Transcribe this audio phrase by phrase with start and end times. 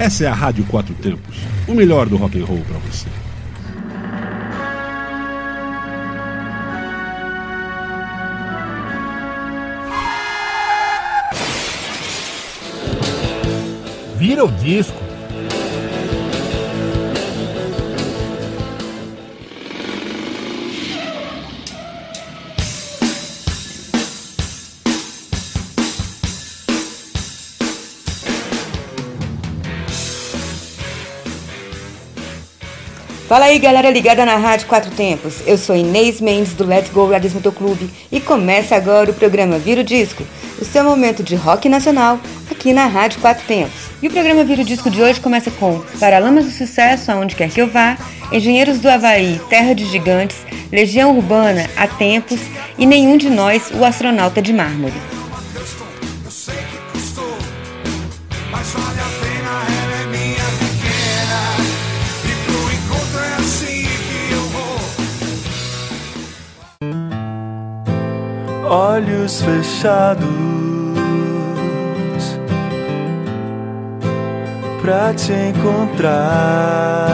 [0.00, 1.36] Essa é a Rádio Quatro Tempos,
[1.68, 3.06] o melhor do rock and roll para você.
[14.16, 15.09] Vira o disco.
[33.30, 37.08] Fala aí galera ligada na Rádio Quatro Tempos, eu sou Inês Mendes do Let's Go
[37.08, 40.24] Radis Motoclube e começa agora o programa Vira o Disco,
[40.60, 42.18] o seu momento de rock nacional
[42.50, 43.82] aqui na Rádio Quatro Tempos.
[44.02, 47.50] E o programa Vira o Disco de hoje começa com Paralamas do Sucesso, Aonde Quer
[47.50, 47.96] Que Eu Vá,
[48.32, 50.38] Engenheiros do Havaí, Terra de Gigantes,
[50.72, 52.40] Legião Urbana, Há Tempos
[52.76, 55.19] e Nenhum de Nós, o Astronauta de Mármore.
[68.70, 70.28] Olhos fechados
[74.80, 77.08] pra te encontrar.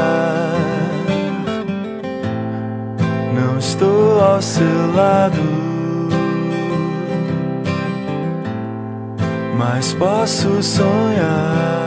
[3.34, 5.40] Não estou ao seu lado,
[9.56, 11.85] mas posso sonhar.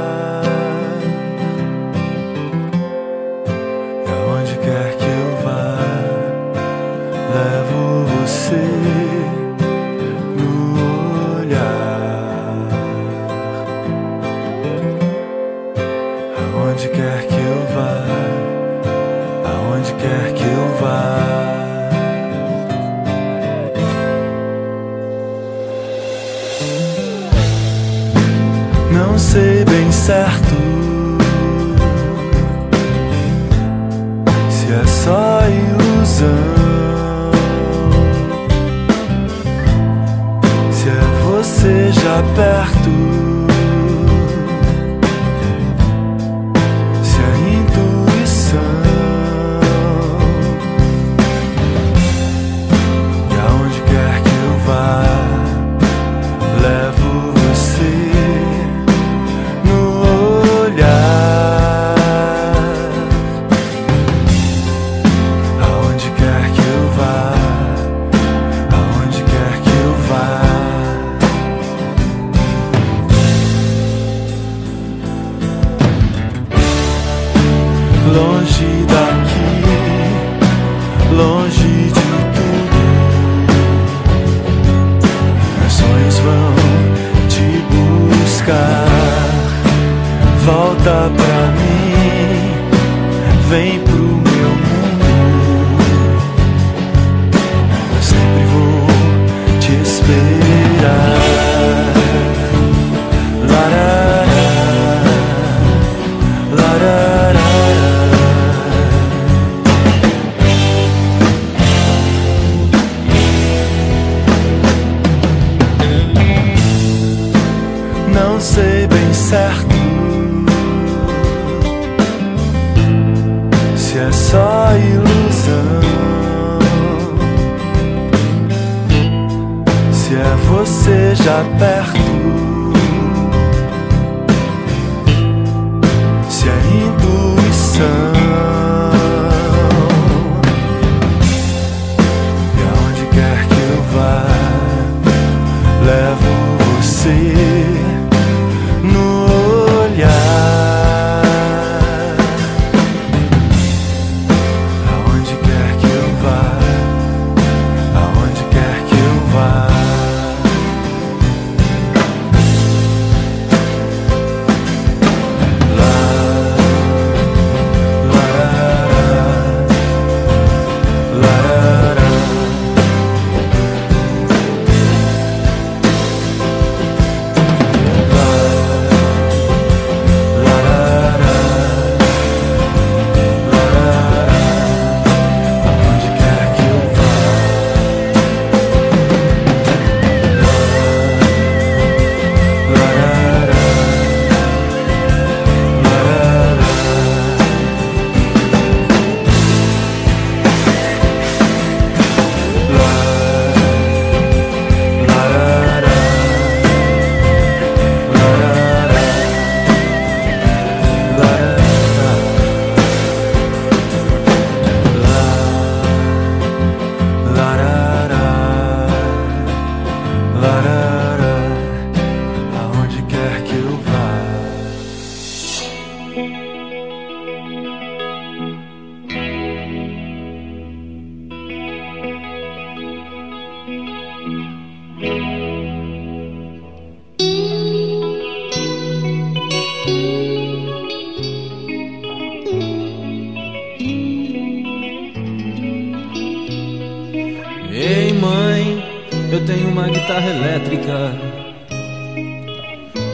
[249.90, 251.11] Guitarra elétrica.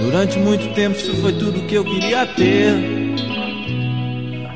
[0.01, 2.73] Durante muito tempo isso foi tudo que eu queria ter.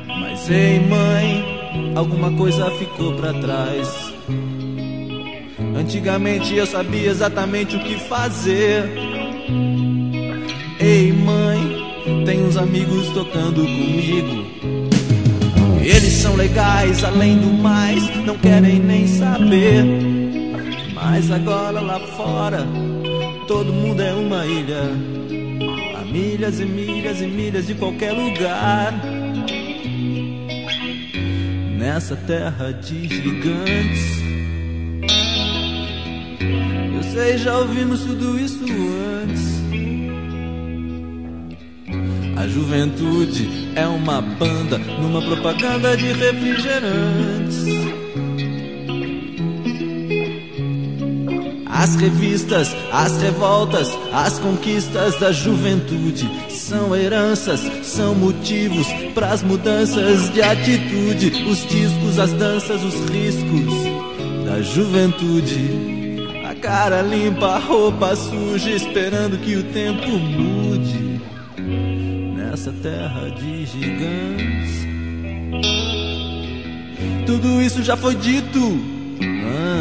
[0.06, 4.10] Mas ei, mãe, alguma coisa ficou para trás.
[5.76, 8.90] Antigamente eu sabia exatamente o que fazer.
[10.80, 14.46] Ei, mãe, tem uns amigos tocando comigo.
[15.82, 20.09] Eles são legais, além do mais, não querem nem saber.
[21.10, 22.64] Mas agora lá fora,
[23.48, 24.82] todo mundo é uma ilha.
[25.96, 28.94] A milhas e milhas e milhas de qualquer lugar.
[31.76, 34.20] Nessa terra de gigantes.
[36.94, 38.64] Eu sei, já ouvimos tudo isso
[39.24, 39.50] antes.
[42.36, 47.79] A juventude é uma banda numa propaganda de refrigerantes.
[51.80, 60.30] As revistas, as revoltas, as conquistas da juventude são heranças, são motivos para as mudanças
[60.30, 61.42] de atitude.
[61.48, 63.72] Os discos, as danças, os riscos
[64.44, 66.20] da juventude.
[66.44, 71.18] A cara limpa, a roupa suja, esperando que o tempo mude
[72.36, 74.86] nessa terra de gigantes.
[77.24, 78.60] Tudo isso já foi dito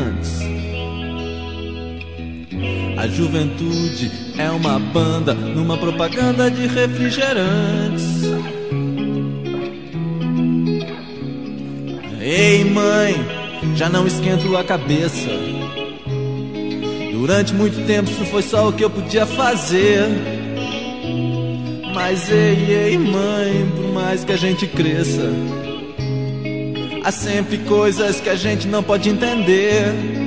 [0.07, 0.38] antes.
[2.99, 8.03] A juventude é uma banda numa propaganda de refrigerantes.
[12.19, 13.15] Ei, mãe,
[13.77, 15.29] já não esquento a cabeça.
[17.13, 20.03] Durante muito tempo isso foi só o que eu podia fazer.
[21.95, 25.31] Mas ei, ei, mãe, por mais que a gente cresça,
[27.05, 30.18] há sempre coisas que a gente não pode entender.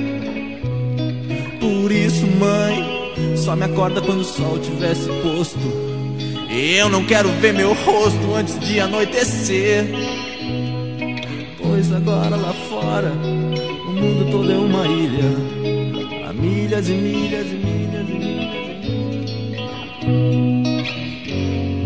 [1.63, 5.57] Por isso, mãe, só me acorda quando o sol tivesse posto.
[6.49, 9.85] Eu não quero ver meu rosto antes de anoitecer.
[11.61, 16.27] Pois agora lá fora, o mundo todo é uma ilha.
[16.27, 18.53] Há milhas e milhas e milhas e milhas.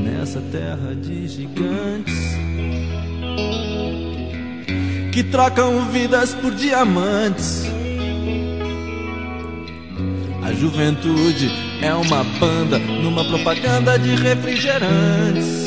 [0.04, 2.16] Nessa terra de gigantes
[5.14, 7.77] que trocam vidas por diamantes.
[10.48, 11.52] A juventude
[11.82, 15.67] é uma banda numa propaganda de refrigerantes.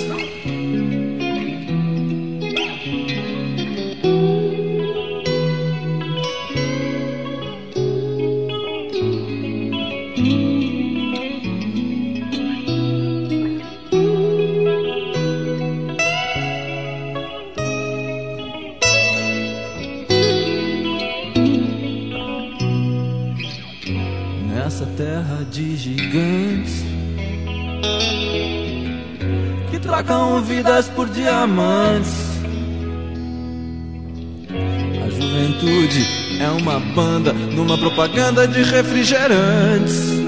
[35.02, 36.06] A juventude
[36.40, 40.19] é uma banda numa propaganda de refrigerantes.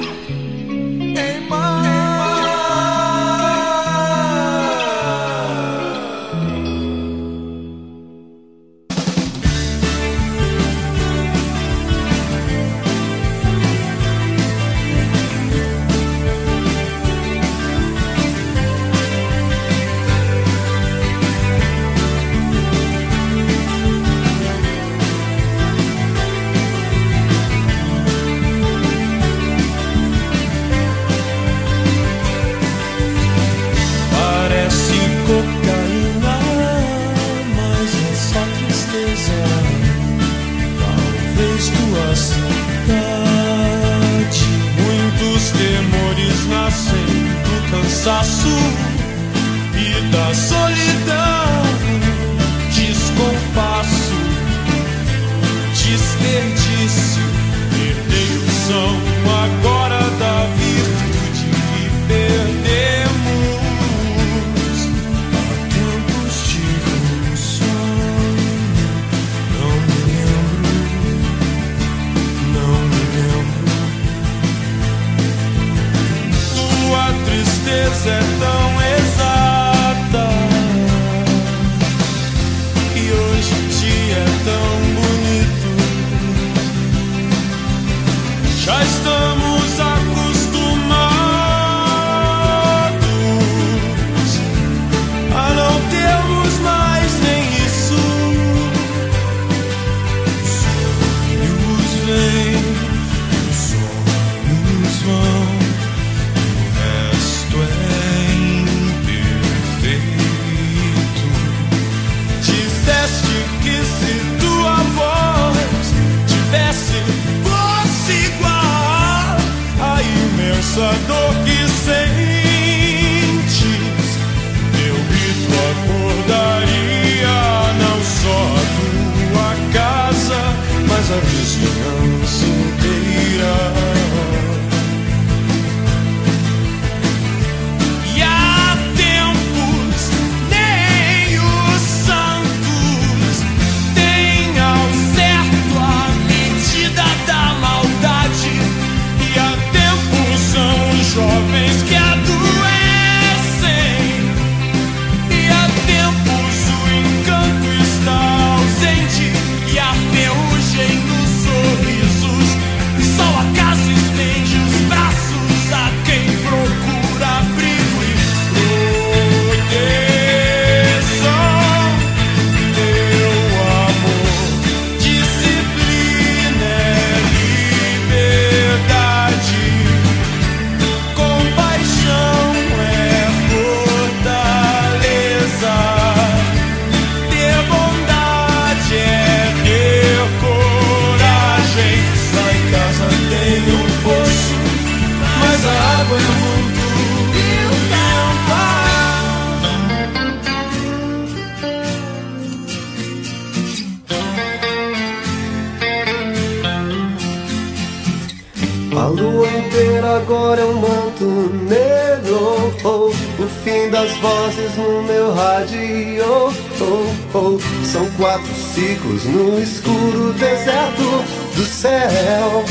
[208.95, 211.25] A lua inteira agora é um manto
[211.65, 212.73] negro.
[212.85, 216.53] Oh, oh, O fim das vozes no meu rádio.
[216.81, 217.59] Oh, oh.
[217.87, 221.25] São quatro ciclos no escuro deserto
[221.57, 222.65] do céu.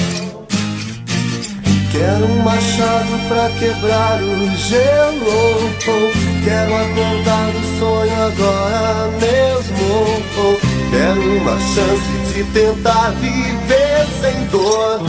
[1.92, 5.72] Quero um machado pra quebrar o gelo.
[5.88, 10.22] Oh, quero acordar do sonho agora mesmo.
[10.38, 10.58] Oh,
[10.92, 15.02] quero uma chance de tentar viver sem dor.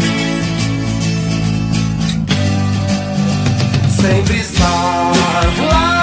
[4.03, 6.02] sempre salvo.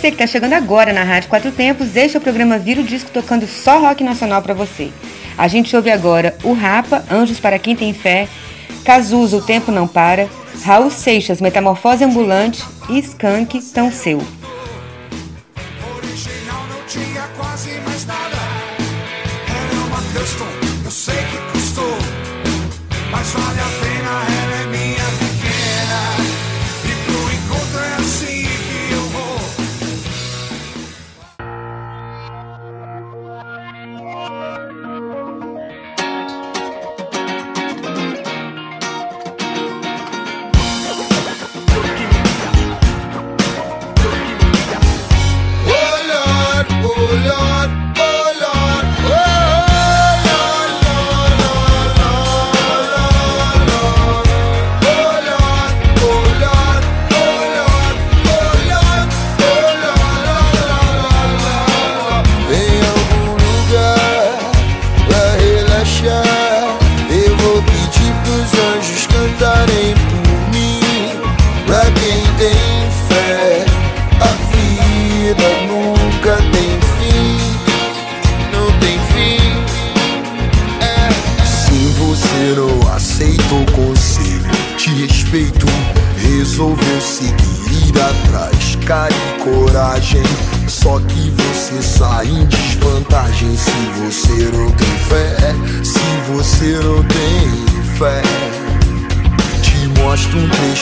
[0.00, 2.84] você que está chegando agora na Rádio Quatro Tempos, este é o programa Vira o
[2.84, 4.90] Disco tocando só rock nacional para você.
[5.36, 8.26] A gente ouve agora o Rapa, Anjos para Quem Tem Fé,
[8.82, 10.26] Cazuza, O Tempo Não Para,
[10.64, 14.22] Raul Seixas, Metamorfose Ambulante e Skank, Tão Seu.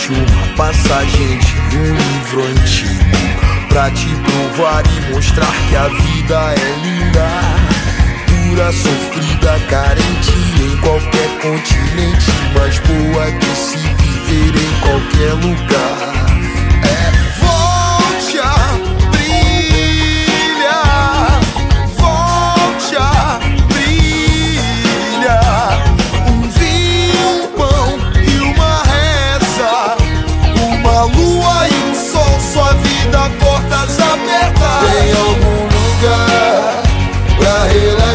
[0.09, 0.25] útil,
[0.57, 3.69] passagem de um livro antigo.
[3.69, 7.29] Pra te provar e mostrar que a vida é linda,
[8.27, 16.15] dura, sofrida, carente em qualquer continente, mas boa que se viver em qualquer lugar.
[16.85, 17.28] É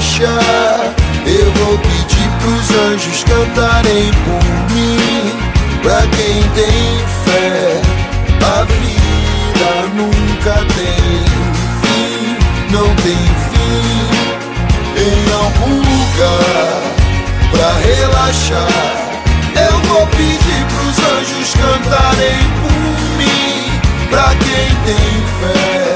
[0.06, 4.44] Eu vou pedir pros anjos cantarem por
[4.76, 5.32] mim.
[5.82, 7.82] Pra quem tem fé,
[8.46, 11.24] a vida nunca tem
[11.82, 12.38] fim,
[12.70, 13.94] não tem fim.
[14.98, 16.82] Em algum lugar
[17.52, 18.94] pra relaxar,
[19.56, 23.80] eu vou pedir pros anjos cantarem por mim.
[24.10, 25.93] Pra quem tem fé,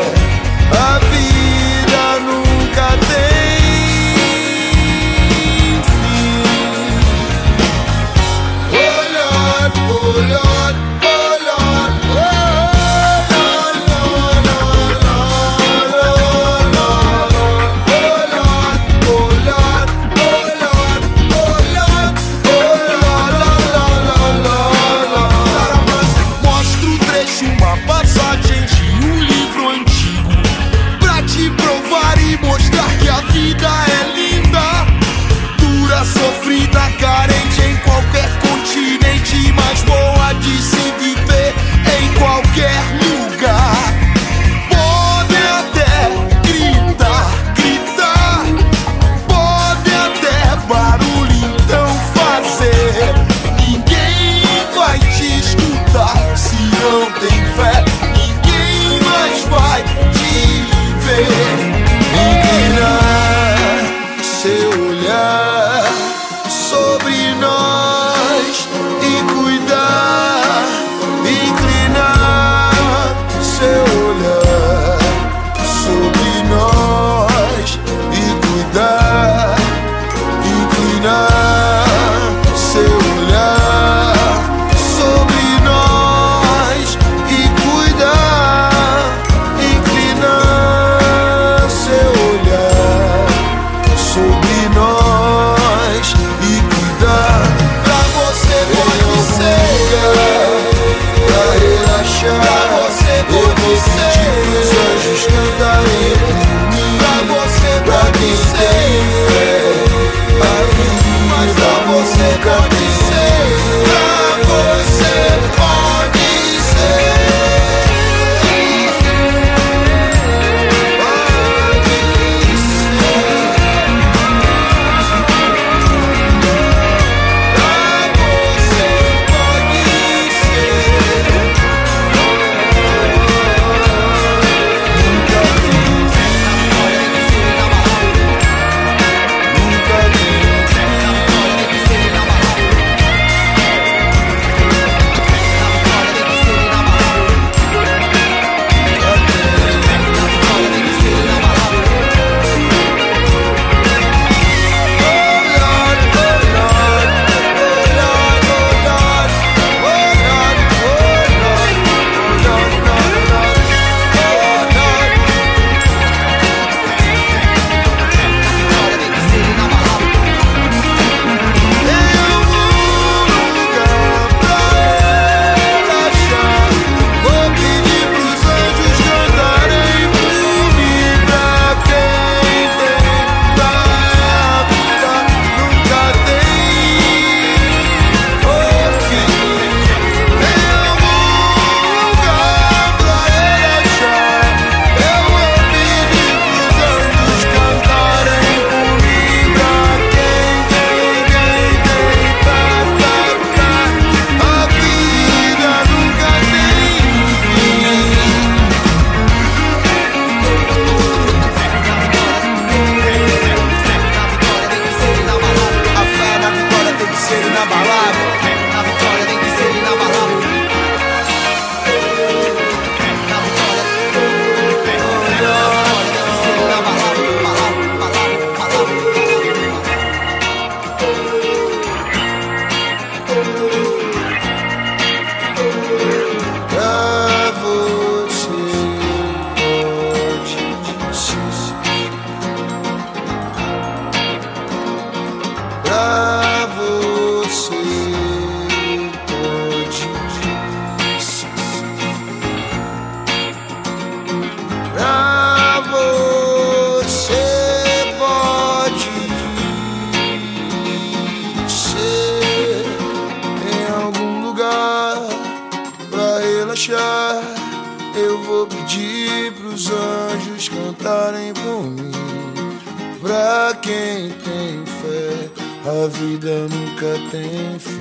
[277.34, 277.97] nunca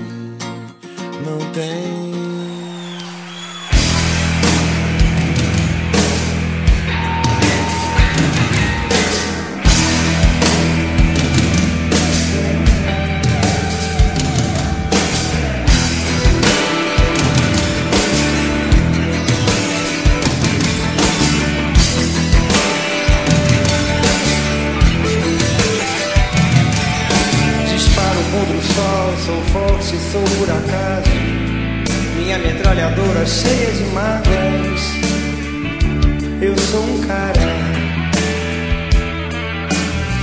[36.47, 37.41] Eu sou um cara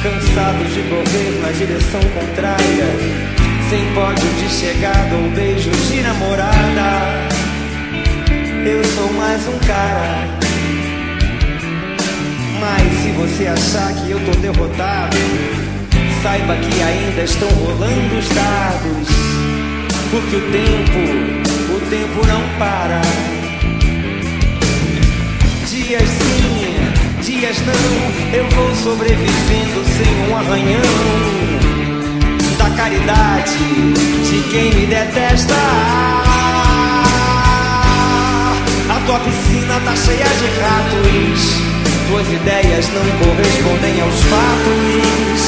[0.02, 2.86] cansado de correr na direção contrária,
[3.70, 7.28] sem pódio de chegada ou beijo de namorada.
[8.66, 10.40] Eu sou mais um cara.
[12.62, 15.18] Mas se você achar que eu tô derrotado,
[16.24, 19.10] saiba que ainda estão rolando os dados.
[20.10, 23.33] Porque o tempo, o tempo não para.
[25.86, 27.74] Dias sim, dias não,
[28.34, 30.80] eu vou sobrevivendo sem um arranhão.
[32.58, 33.58] Da caridade
[34.24, 35.54] de quem me detesta.
[38.90, 41.42] A tua piscina tá cheia de ratos.
[42.08, 45.42] Tuas ideias não correspondem aos fatos.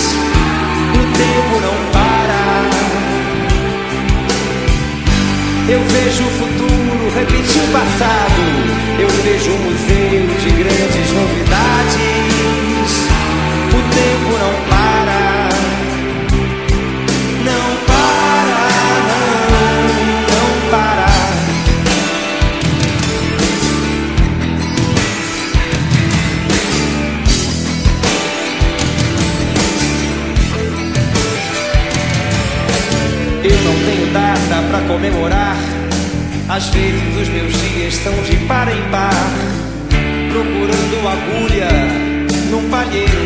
[0.92, 2.76] O tempo não para.
[5.70, 6.45] Eu vejo o
[7.16, 8.42] repetir o passado.
[9.00, 12.92] Eu vejo um museu de grandes novidades.
[13.72, 15.50] O tempo não para.
[17.46, 18.68] Não para,
[19.52, 19.76] não,
[20.32, 21.10] não para.
[33.44, 35.45] Eu não tenho data pra comemorar.
[36.56, 39.12] Às vezes os meus dias são de par em par,
[40.32, 41.68] procurando agulha
[42.50, 43.26] num palheiro.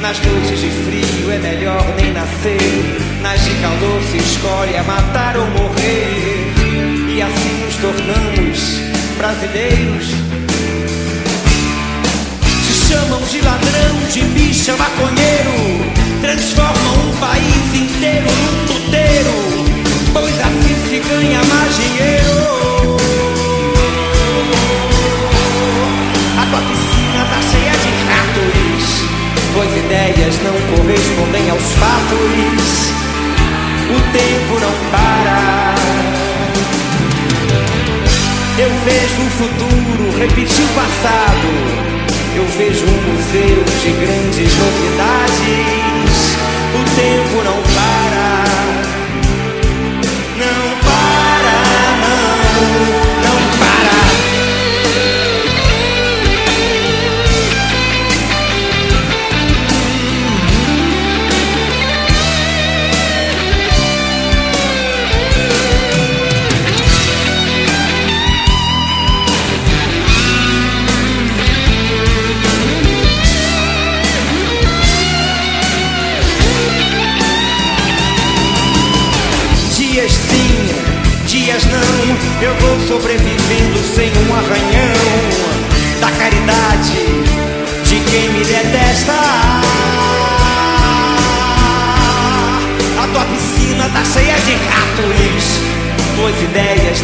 [0.00, 2.58] Nas noites de frio é melhor nem nascer.
[3.20, 6.54] Nas de calor se escolhe a matar ou morrer.
[7.14, 8.80] E assim nos tornamos
[9.18, 10.06] brasileiros.
[12.64, 15.92] Se chamam de ladrão, de bicha, maconheiro.
[16.22, 19.55] Transformam um país inteiro num puteiro.
[20.18, 22.96] Pois assim se ganha mais dinheiro.
[26.40, 28.86] A tua piscina tá cheia de ratos.
[29.52, 32.94] Tuas ideias não correspondem aos fatos.
[33.90, 35.74] O tempo não para.
[38.56, 41.48] Eu vejo o futuro repetir o passado.
[42.34, 45.76] Eu vejo um museu de grandes novidades.
[46.74, 47.65] O tempo não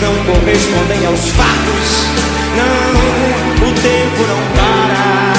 [0.03, 1.89] não correspondem aos fatos.
[2.59, 5.33] Não, o tempo não para.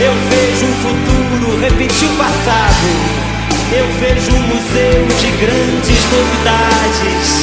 [0.00, 2.88] Eu vejo um futuro repetir o passado.
[3.72, 7.41] Eu vejo um museu de grandes novidades.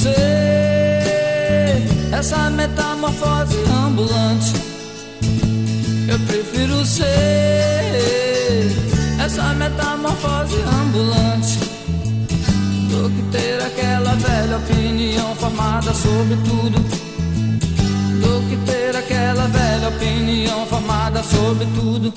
[0.00, 0.14] Ser
[2.12, 4.54] essa metamorfose ambulante.
[6.08, 7.04] Eu prefiro ser
[9.22, 11.58] essa metamorfose ambulante
[12.88, 16.80] do que ter aquela velha opinião formada sobre tudo.
[18.22, 22.10] Do que ter aquela velha opinião formada sobre tudo.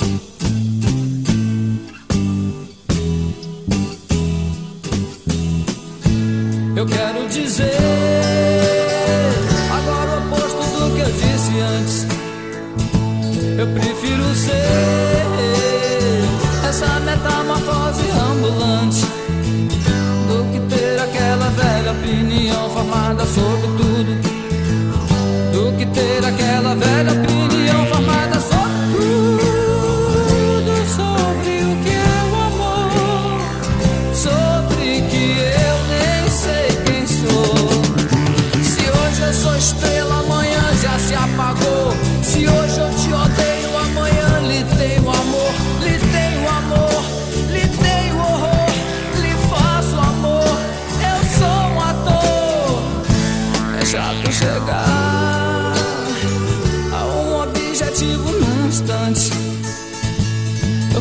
[6.84, 7.78] Eu quero dizer
[9.72, 12.06] agora o oposto do que eu disse antes.
[13.58, 15.26] Eu prefiro ser
[16.68, 19.06] essa metamorfose ambulante
[20.28, 24.22] do que ter aquela velha opinião formada sobre tudo.
[25.54, 27.33] Do que ter aquela velha opinião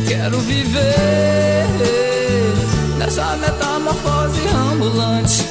[0.07, 1.67] quero viver
[2.97, 5.43] nessa metamorfose ambulante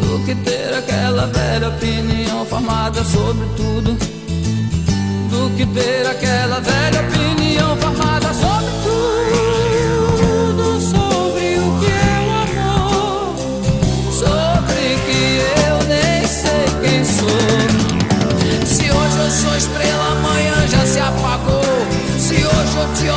[0.00, 3.96] do que ter aquela velha opinião formada sobre tudo.
[5.30, 7.41] Do que ter aquela velha opinião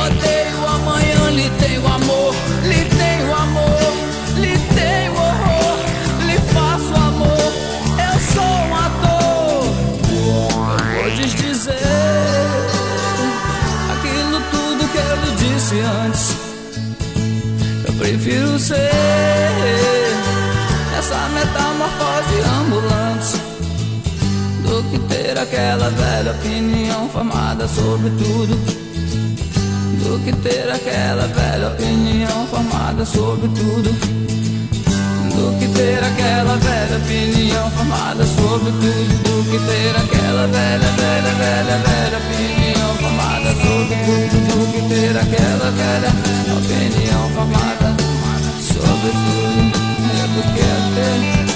[0.06, 2.34] odeio, amanhã lhe tenho amor.
[2.62, 3.92] Lhe tenho amor,
[4.36, 5.78] lhe tenho horror,
[6.26, 7.52] lhe faço amor.
[8.06, 9.66] Eu sou um ator.
[11.02, 11.72] Podes dizer
[13.92, 16.36] aquilo tudo que eu lhe disse antes.
[17.86, 18.90] Eu prefiro ser
[20.98, 23.36] essa metamorfose ambulante
[24.64, 28.85] do que ter aquela velha opinião formada sobre tudo.
[30.06, 33.90] Do que ter aquela velha opinião formada sobre tudo.
[35.34, 39.22] Do que ter aquela velha opinião formada sobre tudo.
[39.24, 44.36] Do que ter aquela velha, velha, velha, velha opinião formada sobre tudo.
[44.46, 46.10] Do que ter aquela velha
[46.56, 47.96] opinião formada
[48.62, 49.60] sobre tudo.
[50.14, 50.62] É do que
[50.94, 51.55] ter